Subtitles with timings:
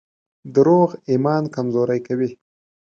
[0.55, 2.29] دروغ ایمان کمزوری کوي.